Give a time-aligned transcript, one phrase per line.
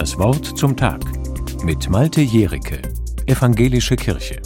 [0.00, 1.02] Das Wort zum Tag
[1.62, 2.80] mit Malte Jericke,
[3.26, 4.40] Evangelische Kirche.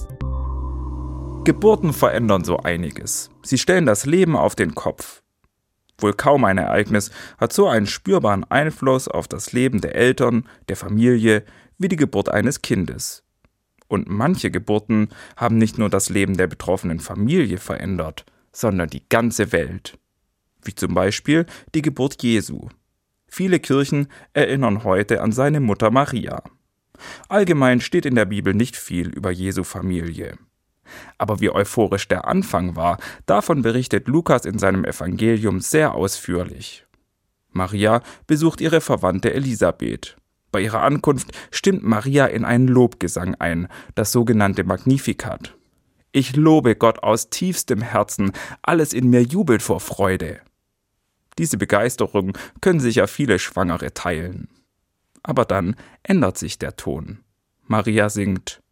[1.45, 3.31] Geburten verändern so einiges.
[3.45, 5.23] Sie stellen das Leben auf den Kopf.
[5.99, 10.75] Wohl kaum ein Ereignis hat so einen spürbaren Einfluss auf das Leben der Eltern, der
[10.75, 11.45] Familie,
[11.79, 13.23] wie die Geburt eines Kindes.
[13.87, 19.53] Und manche Geburten haben nicht nur das Leben der betroffenen Familie verändert, sondern die ganze
[19.53, 20.01] Welt.
[20.65, 21.47] Wie zum Beispiel
[21.77, 22.71] die Geburt Jesu.
[23.37, 26.45] Viele Kirchen erinnern heute an seine Mutter Maria.
[27.29, 30.39] Allgemein steht in der Bibel nicht viel über Jesu Familie.
[31.19, 36.87] Aber wie euphorisch der Anfang war, davon berichtet Lukas in seinem Evangelium sehr ausführlich.
[37.51, 40.17] Maria besucht ihre Verwandte Elisabeth.
[40.53, 43.67] Bei ihrer Ankunft stimmt Maria in einen Lobgesang ein,
[43.97, 45.57] das sogenannte Magnificat.
[46.13, 48.31] Ich lobe Gott aus tiefstem Herzen,
[48.63, 50.41] alles in mir jubelt vor Freude.
[51.39, 54.49] Diese Begeisterung können sich ja viele Schwangere teilen.
[55.23, 57.21] Aber dann ändert sich der Ton.
[57.63, 58.63] Maria singt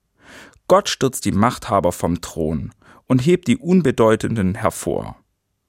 [0.69, 2.73] Gott stürzt die Machthaber vom Thron
[3.07, 5.17] und hebt die Unbedeutenden hervor.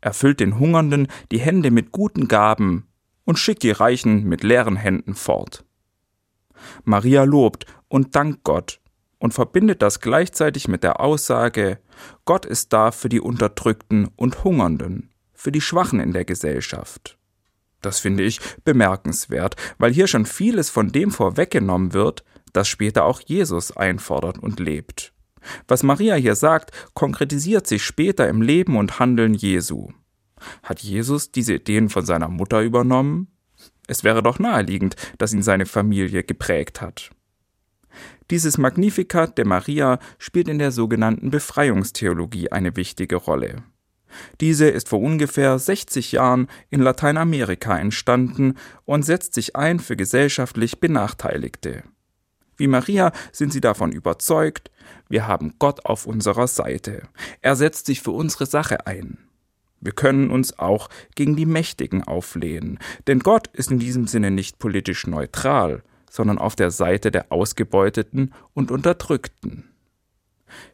[0.02, 2.88] Erfüllt den Hungernden die Hände mit guten Gaben
[3.26, 5.66] und schickt die Reichen mit leeren Händen fort.
[6.84, 8.80] Maria lobt und dankt Gott
[9.18, 11.80] und verbindet das gleichzeitig mit der Aussage,
[12.26, 15.13] Gott ist da für die Unterdrückten und Hungernden
[15.44, 17.18] für die Schwachen in der Gesellschaft.
[17.82, 23.20] Das finde ich bemerkenswert, weil hier schon vieles von dem vorweggenommen wird, das später auch
[23.20, 25.12] Jesus einfordert und lebt.
[25.68, 29.90] Was Maria hier sagt, konkretisiert sich später im Leben und Handeln Jesu.
[30.64, 33.28] Hat Jesus diese Ideen von seiner Mutter übernommen?
[33.86, 37.12] Es wäre doch naheliegend, dass ihn seine Familie geprägt hat.
[38.32, 43.64] Dieses Magnificat der Maria spielt in der sogenannten Befreiungstheologie eine wichtige Rolle.
[44.42, 48.56] Diese ist vor ungefähr 60 Jahren in Lateinamerika entstanden
[48.86, 51.84] und setzt sich ein für gesellschaftlich Benachteiligte.
[52.58, 54.72] Wie Maria sind sie davon überzeugt,
[55.10, 57.04] wir haben Gott auf unserer Seite.
[57.42, 59.18] Er setzt sich für unsere Sache ein.
[59.82, 64.60] Wir können uns auch gegen die Mächtigen auflehnen, denn Gott ist in diesem Sinne nicht
[64.60, 69.73] politisch neutral, sondern auf der Seite der Ausgebeuteten und Unterdrückten.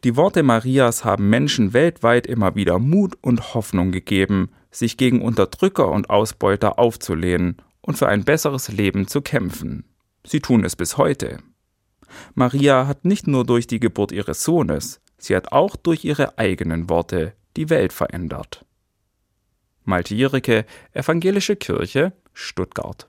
[0.04, 5.90] Die Worte Marias haben Menschen weltweit immer wieder Mut und Hoffnung gegeben, sich gegen Unterdrücker
[5.90, 9.84] und Ausbeuter aufzulehnen und für ein besseres Leben zu kämpfen.
[10.24, 11.38] Sie tun es bis heute.
[12.34, 16.88] Maria hat nicht nur durch die Geburt ihres Sohnes, sie hat auch durch ihre eigenen
[16.88, 18.64] Worte die Welt verändert.
[19.84, 22.98] Malte Jericke, Evangelische Kirche, Stuttgart